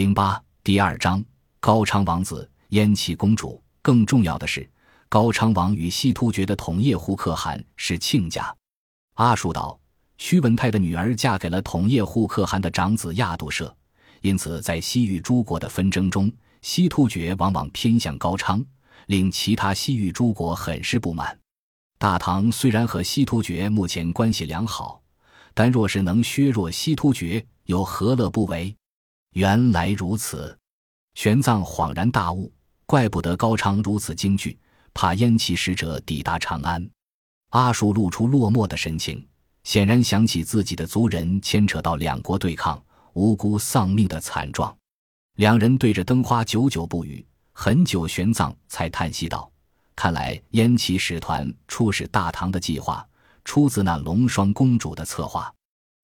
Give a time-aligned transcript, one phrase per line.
[0.00, 1.22] 零八第二章
[1.60, 3.62] 高昌王子燕齐公主。
[3.82, 4.66] 更重要的是，
[5.10, 8.50] 高昌王与西突厥的统叶护可汗是亲家。
[9.16, 9.78] 阿术道，
[10.16, 13.76] 屈文泰的女儿嫁给了统叶护可汗的长子亚度舍，
[14.22, 16.32] 因此在西域诸国的纷争中，
[16.62, 18.64] 西突厥往往偏向高昌，
[19.04, 21.38] 令其他西域诸国很是不满。
[21.98, 25.02] 大唐虽然和西突厥目前关系良好，
[25.52, 28.74] 但若是能削弱西突厥，又何乐不为？
[29.32, 30.58] 原来如此，
[31.14, 32.52] 玄奘恍然大悟，
[32.84, 34.58] 怪不得高昌如此惊惧，
[34.92, 36.88] 怕燕齐使者抵达长安。
[37.50, 39.24] 阿术露出落寞的神情，
[39.62, 42.82] 显然想起自己的族人牵扯到两国对抗，
[43.12, 44.76] 无辜丧命的惨状。
[45.36, 49.50] 两人对着灯花久久不语，很久，玄奘才叹息道。
[49.94, 53.06] 看来燕齐使团出使大唐的计划
[53.44, 55.52] 出自那龙双公主的策划。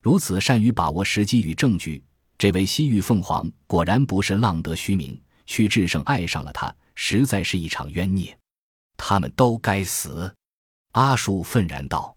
[0.00, 2.02] 如此善于把握时机与证据，
[2.40, 5.20] 这位西域凤凰果然不是浪得虚名。
[5.44, 8.34] 屈志胜爱上了她，实在是一场冤孽。
[8.96, 10.34] 他们都该死！
[10.92, 12.16] 阿术愤然道。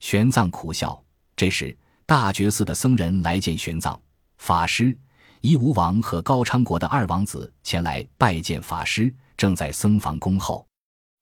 [0.00, 0.98] 玄奘苦笑。
[1.36, 3.94] 这时，大觉寺的僧人来见玄奘
[4.38, 4.96] 法师，
[5.42, 10.66] 夷吾王和高昌国的二王子前来拜见法师，正在僧房恭候。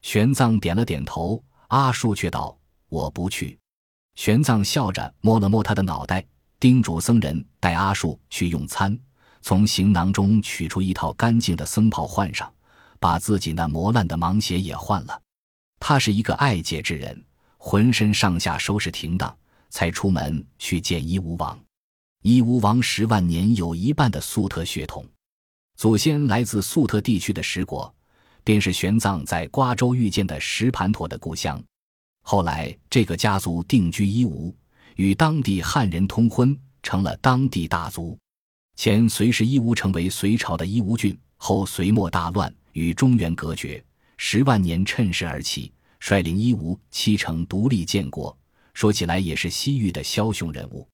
[0.03, 2.57] 玄奘点了点头，阿术却道
[2.89, 3.59] ：“我不去。”
[4.15, 6.25] 玄奘笑着摸了摸他的脑袋，
[6.59, 8.99] 叮嘱僧人带阿术去用餐，
[9.43, 12.53] 从行囊中取出一套干净的僧袍换上，
[12.99, 15.23] 把自己那磨烂的芒鞋也换了。
[15.79, 17.23] 他是一个爱戒之人，
[17.59, 19.37] 浑身上下收拾停当，
[19.69, 21.59] 才出门去见伊吾王。
[22.23, 25.07] 伊吾王十万年有一半的粟特血统，
[25.77, 27.93] 祖先来自粟特地区的十国。
[28.43, 31.61] 便是玄奘在瓜州遇见的石盘陀的故乡，
[32.23, 34.55] 后来这个家族定居伊吾，
[34.97, 38.19] 与当地汉人通婚，成了当地大族。
[38.77, 43.83] 前隋时伊吾成为隋朝的伊吾郡，后隋末大乱，与中原隔绝。
[44.19, 48.37] 十万年趁势而起，率领伊吾七城独立建国。
[48.73, 50.87] 说起来也是西域的枭雄人物。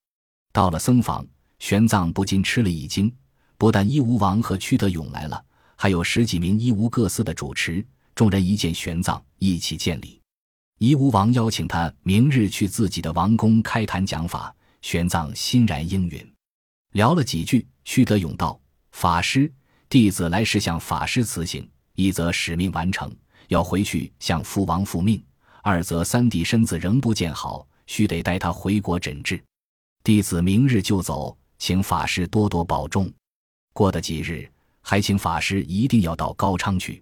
[0.53, 1.27] 到了僧房，
[1.59, 3.13] 玄奘不禁吃了一惊，
[3.59, 5.45] 不但伊吾王和屈德勇来了。
[5.77, 7.85] 还有十几名伊吾各司的主持，
[8.15, 10.22] 众人一见玄奘，一起见礼。
[10.83, 16.35] 夷吾王邀请他明日去自己的王宫开坛讲法，玄奘欣然应允。
[16.91, 18.61] 聊了几句，屈德勇道
[18.91, 19.49] ：“法师，
[19.89, 23.15] 弟子来是向法师辞行，一则使命完成，
[23.47, 25.21] 要回去向父王复命；
[25.63, 29.41] 二则三弟身子仍不见好，须得带他回国诊治。
[30.03, 33.09] 弟子明日就走，请法师多多保重。
[33.73, 34.51] 过得几日。”
[34.85, 37.01] 还请法师一定要到高昌去。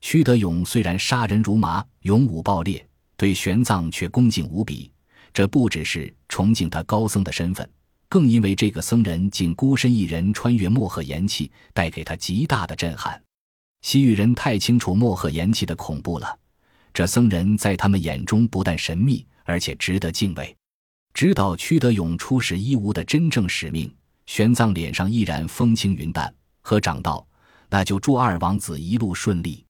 [0.00, 2.84] 屈德勇虽然杀人如麻，勇武暴烈，
[3.22, 4.90] 对玄奘却恭敬无比。
[5.32, 7.70] 这不只是崇敬他高僧的身份，
[8.08, 13.22] 更因为这个僧人竟孤身一人穿越漠河岩气，带给他极大的震撼。
[13.82, 16.36] 西域人太清楚漠河岩气的恐怖了，
[16.92, 20.52] 这僧人在他们眼中不但神秘，而且值得敬畏。
[21.14, 23.94] 知道屈德勇出使伊吾的真正使命，
[24.26, 26.34] 玄奘脸上依然风轻云淡。
[26.60, 27.24] 和长道
[27.70, 29.64] ：“那就祝二王子一路顺利。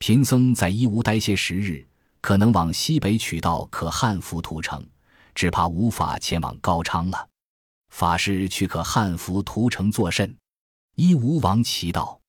[0.00, 1.86] 贫僧在伊吾待些时日，
[2.20, 4.84] 可能往西北取道可汉服屠城，
[5.34, 7.28] 只怕无法前往高昌了。
[7.90, 10.36] 法师去可汉服屠城作甚？”
[10.96, 12.20] 一吴王奇道。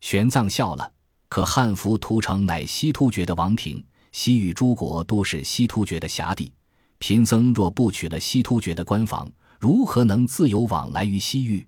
[0.00, 0.92] 玄奘笑了
[1.28, 6.52] ：“可汉服屠城乃西突厥的王庭，西域诸国都是西突厥的辖地。
[6.98, 11.66] 贫僧若不取了西突厥的官房，如何能自由往来于西域？”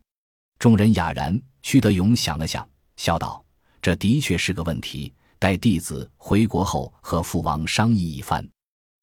[0.59, 1.41] 众人哑然。
[1.65, 3.44] 屈德勇想了想，笑道
[3.81, 5.12] ：“这的确是个问题。
[5.42, 8.48] 待弟子回国后，和父王商议一番。”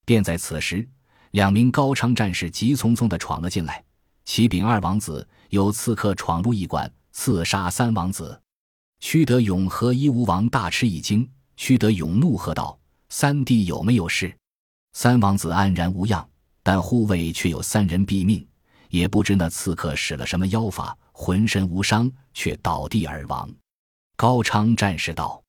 [0.08, 0.88] 便在此时，
[1.32, 3.84] 两名高昌战士急匆匆地闯了进来。
[4.24, 8.42] 启禀二王子，有刺客闯入驿馆，刺杀三王子。
[9.02, 11.30] 屈德勇和伊吾王大吃一惊。
[11.58, 12.80] 屈德勇怒喝道
[13.10, 14.34] ：“三弟有没有事？”
[14.96, 16.26] 三王子安然无恙，
[16.64, 18.48] 但护卫却有三人毙命，
[18.88, 20.98] 也不知那刺客使了什么妖法。
[21.12, 23.54] 浑身无伤，却倒地而亡。
[24.16, 25.44] 高昌战士道：“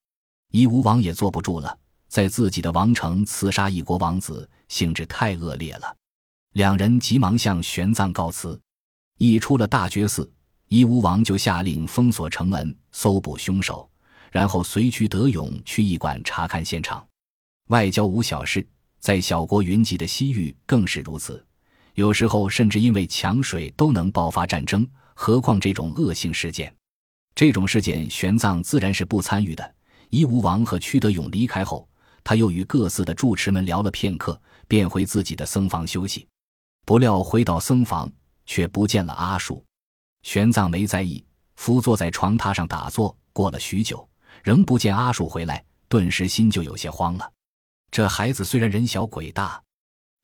[0.51, 1.77] 夷吾王也坐不住了，
[2.09, 5.97] 在自己的王城刺杀一国王子，性质太恶劣了。”
[6.55, 8.61] 两人急忙向玄奘告辞。
[9.19, 10.31] 一出了大觉寺，
[10.69, 13.89] 夷吾王就下令封锁城门，搜捕凶手，
[14.33, 17.07] 然后随屈德勇去驿馆查看现场。
[17.69, 18.67] 外交无小事，
[18.99, 21.45] 在小国云集的西域更是如此。
[21.95, 24.89] 有时候甚至因为抢水都能爆发战争。
[25.15, 26.75] 何况这种恶性事件，
[27.35, 29.75] 这种事件玄奘自然是不参与的。
[30.11, 31.89] 夷吾王和屈德勇离开后，
[32.23, 36.27] 他又与各寺的住持们聊了片刻，便回自己的僧房休息。
[36.85, 38.11] 不料回到僧房，
[38.45, 39.65] 却不见了阿树。
[40.23, 41.25] 玄奘没在意，
[41.55, 44.09] 伏坐在床榻上打坐，过了许久，
[44.43, 47.33] 仍不见阿树回来，顿时心就有些慌了。
[47.91, 49.63] 这孩子虽然人小鬼大，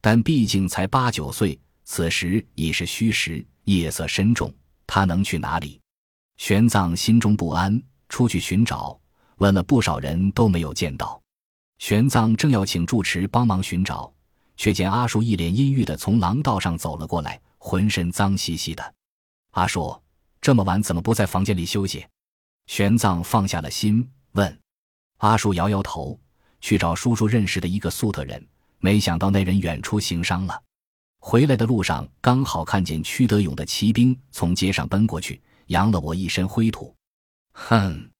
[0.00, 4.52] 但毕竟才八九岁，此时已是虚时，夜色深重，
[4.86, 5.80] 他能去哪里？
[6.36, 8.98] 玄奘心中不安，出去寻找，
[9.36, 11.20] 问了不少人都没有见到。
[11.78, 14.12] 玄奘正要请住持帮忙寻找，
[14.56, 18.94] 却见阿树一脸阴郁的从廊道上走了过来，浑身脏兮兮的。
[19.50, 20.00] 阿树，
[20.40, 22.06] 这么晚怎么不在房间里休息？
[22.66, 24.58] 玄奘放下了心，问。
[25.18, 26.18] 阿树摇摇头，
[26.60, 28.46] 去找叔叔认识的一个粟特人，
[28.78, 30.62] 没想到那人远出行商了。
[31.20, 36.94] 回来的路上，刚好看见屈德勇的骑兵从街上奔过去，扬了我一身灰土。
[37.52, 38.10] 哼！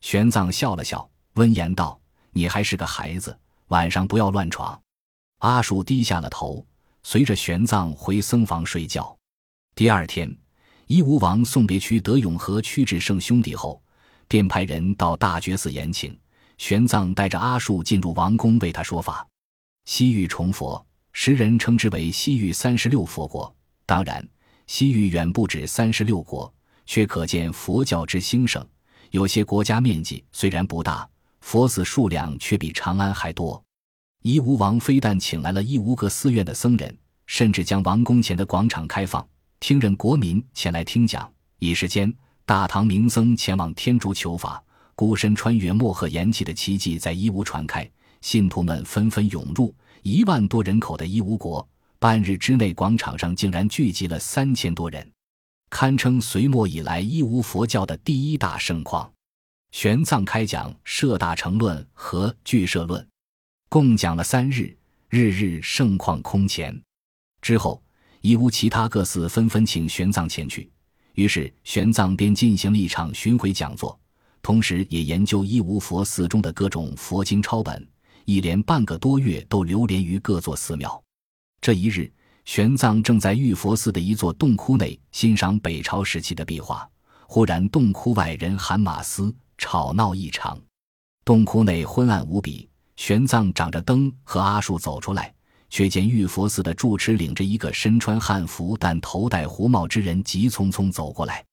[0.00, 1.98] 玄奘笑了笑，温言道。
[2.30, 3.36] 你还是个孩子，
[3.68, 4.80] 晚上不要乱闯。
[5.38, 6.64] 阿树低下了头，
[7.02, 9.16] 随着玄奘回僧房睡觉。
[9.74, 10.32] 第二天，
[10.86, 13.82] 伊吾王送别屈德永和屈志胜兄弟后，
[14.28, 16.16] 便派人到大觉寺延请
[16.58, 19.26] 玄奘，带着阿树进入王宫为他说法。
[19.86, 23.52] 西域崇佛，时人称之为西域三十六佛国。
[23.84, 24.24] 当然，
[24.68, 26.52] 西域远不止三十六国，
[26.86, 28.64] 却可见佛教之兴盛。
[29.10, 31.08] 有些国家面积虽然不大。
[31.40, 33.62] 佛寺数量却比长安还多。
[34.22, 36.94] 伊吾王非但请来了伊吾各寺院的僧人，
[37.26, 39.26] 甚至将王宫前的广场开放，
[39.60, 41.30] 听任国民前来听讲。
[41.58, 42.12] 一时间，
[42.44, 44.62] 大唐名僧前往天竺求法，
[44.94, 47.88] 孤身穿越漠河延气的奇迹在伊吾传开，
[48.20, 49.74] 信徒们纷纷涌入。
[50.02, 51.66] 一万多人口的伊吾国，
[51.98, 55.08] 半日之内，广场上竟然聚集了三千多人，
[55.70, 59.12] 堪称隋末以来义乌佛教的第一大盛况。
[59.70, 63.02] 玄奘开讲《摄大乘论》和《俱舍论》，
[63.68, 64.74] 共讲了三日，
[65.10, 66.80] 日日盛况空前。
[67.42, 67.82] 之后，
[68.22, 70.70] 义乌其他各寺纷纷请玄奘前去，
[71.14, 73.98] 于是玄奘便进行了一场巡回讲座，
[74.40, 77.86] 同时也研究义乌佛寺中的各种佛经抄本，
[78.24, 81.00] 一连半个多月都流连于各座寺庙。
[81.60, 82.10] 这一日，
[82.48, 86.88] 玄奘正在玉佛寺的一座洞窟内欣赏北朝时期的壁画，
[87.26, 89.30] 忽然洞窟外人喊马嘶。
[89.58, 90.58] 吵闹异常，
[91.26, 92.66] 洞窟内昏暗无比。
[92.96, 95.30] 玄奘掌着灯和阿树走出来，
[95.68, 101.44] 却见玉佛寺的住持领着一个身穿汉服但头戴胡帽之人急匆匆走过来。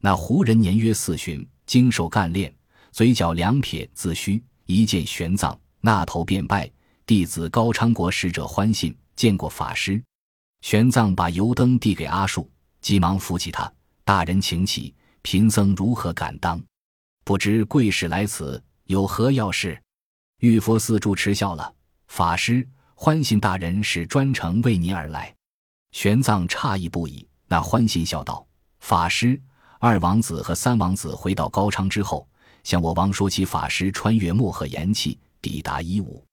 [0.00, 2.54] 那胡人年约四旬，经受干练，
[2.92, 4.40] 嘴角两撇自虚。
[4.66, 6.70] 一见玄奘，那头便拜
[7.04, 10.00] ：“弟子高昌国使者欢信，见过法师。”
[10.66, 13.72] 玄奘把油灯递给阿树，急忙扶起他
[14.02, 14.92] ：“大人请起，
[15.22, 16.60] 贫僧如何敢当？”
[17.22, 19.80] 不知贵使来此有何要事？
[20.40, 21.72] 玉佛寺住持笑了
[22.10, 25.32] ：“法师，欢信大人是专程为您而来。”
[25.94, 27.24] 玄奘诧异不已。
[27.46, 28.44] 那欢信笑道
[28.80, 29.40] ：“法师，
[29.78, 32.28] 二王子和三王子回到高昌之后，
[32.64, 36.26] 向我王说起法师穿越漠河岩气，抵达伊吾。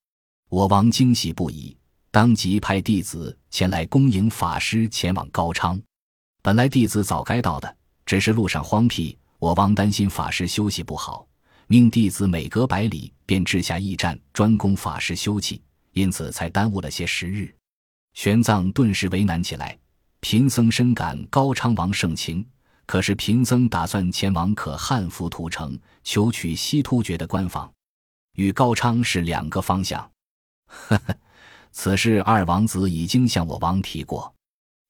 [0.50, 1.78] 我王惊喜不已，
[2.14, 5.82] 当即派弟子前来恭迎法师前往高昌。
[6.44, 7.76] 本来弟子早该到的，
[8.06, 11.28] 只是路上荒僻。”我王担心法师休息不好，
[11.66, 15.60] 命弟子每隔百里便置下驿站，专供法师休憩，
[15.94, 17.52] 因此才耽误了些时日。
[18.14, 19.76] 玄奘顿时为难起来。
[20.20, 22.46] 贫僧深感高昌王盛情，
[22.86, 27.74] 可是贫僧打算前往可汗浮屠城，求取西突厥的官方，
[28.36, 30.08] 与高昌是两个方向。
[30.68, 31.16] 呵呵，
[31.74, 34.32] 此事二王子已经向我王提过。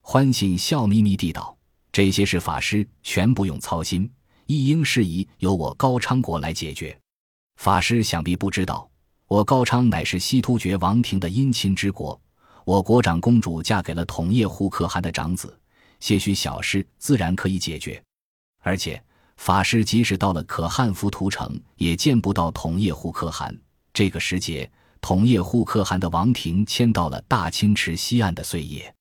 [0.01, 1.57] 欢喜笑眯眯地道
[1.93, 4.07] ：“这些事法师全不用操心。”
[4.45, 6.95] 一应事宜由我高昌国来解决。
[7.55, 8.87] 法师想必不知道，
[9.27, 12.19] 我高昌乃是西突厥王庭的姻亲之国，
[12.65, 15.57] 我国长公主嫁给了统叶护可汗的长子，
[16.01, 18.03] 些许小事自然可以解决。
[18.61, 19.01] 而且
[19.37, 23.57] 法师即使到了可汗浮屠城，也见不到统叶护可汗。
[23.93, 24.69] 这个时节，
[25.03, 28.95] 同叶护可汗的王庭迁到了大清池西岸的碎叶。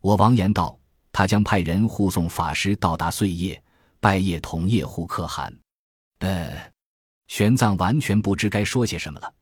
[0.00, 0.78] 我王言道，
[1.12, 3.62] 他将派人护送法师到达碎叶。
[4.00, 5.54] 拜谒同叶护可汗，
[6.20, 6.72] 呃，
[7.28, 9.32] 玄奘完全不知该说些什么了。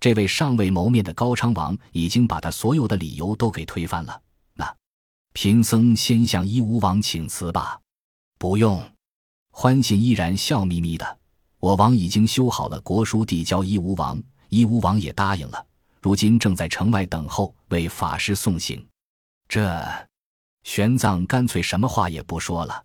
[0.00, 4.20] 这位尚未谋面的高昌王已经把他所有的理由都给推翻了。
[4.54, 4.76] 那
[5.32, 7.80] 贫僧先向伊吾王请辞吧。
[8.38, 8.82] 不用，
[9.52, 11.18] 欢信依然笑眯眯的。
[11.60, 15.66] 我王已经修好了国书，递交伊吾王，伊吾王也答应了。
[16.02, 18.84] 如今正在城外等候，为法师送行。
[19.48, 19.82] 这
[20.64, 22.84] 玄奘干脆什么话也不说了。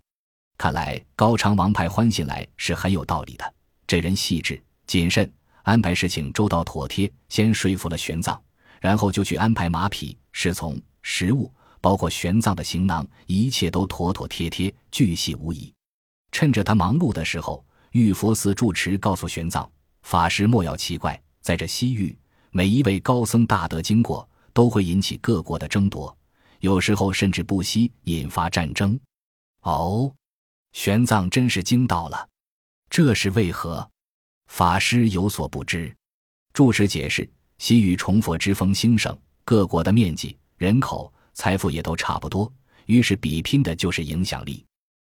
[0.58, 3.54] 看来高昌王派欢信来是很有道理的。
[3.86, 5.30] 这人细致谨慎，
[5.64, 7.12] 安排事情周到妥帖。
[7.30, 8.40] 先说服了玄奘，
[8.80, 15.74] 然后就去安排马匹、侍从、食物，包括玄奘的行囊，一切都妥妥帖帖，巨细无遗。
[16.32, 19.68] 趁着他忙碌的时候，玉佛寺住持告诉玄奘
[20.04, 22.18] 法师莫要奇怪，在这西域，
[22.50, 26.18] 每一位高僧大德经过，都会引起各国的争夺，
[26.60, 29.00] 有时候甚至不惜引发战争。
[29.62, 30.12] 哦，
[30.74, 32.28] 玄奘真是惊到了，
[32.90, 33.88] 这是为何？
[34.48, 35.96] 法师有所不知。
[36.52, 42.52] 住持解释：西域崇佛之风兴盛，各国的面积、人口、财富也都差不多，
[42.88, 44.66] 于是比拼的就是影响力。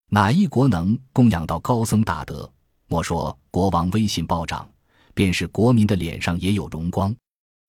[0.08, 2.50] 哪一国能供养到高僧大德？
[2.86, 4.66] 莫说国王威信暴涨，
[5.14, 7.14] 便是国民的脸上也有荣光。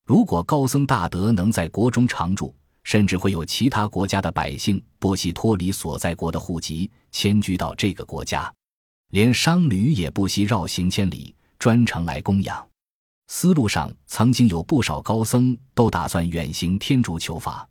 [0.05, 8.53] 如果高僧大德能在国中常住，甚至会有其他国家的百姓不惜脱离所在国的户籍，迁居到这个国家，
[9.11, 12.67] 连商旅也不惜绕行千里，专程来供养。
[13.27, 17.65] 丝路上曾经有不少高僧都打算远行天竺求法，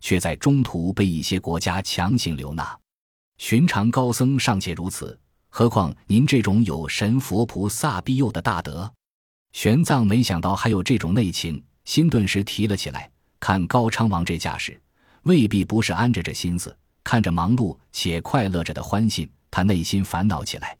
[0.00, 2.78] 却在中途被一些国家强行留纳。
[3.38, 5.18] 寻常高僧尚且如此，
[5.48, 8.92] 何况您这种有神佛菩萨庇佑的大德？
[9.58, 13.10] 玄奘没想到还有这种内情，心顿时提了起来。
[13.40, 14.80] 看高昌王这架势，
[15.24, 16.78] 未必不是安着这心思。
[17.02, 20.78] 看着忙碌且快乐着的欢信，他内心烦恼起来。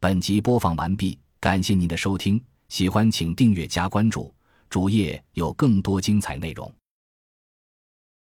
[0.00, 1.16] 本集播放完毕。
[1.38, 4.34] 感谢您的收听，喜欢请订阅加关注，
[4.68, 6.74] 主页有更多精彩内容。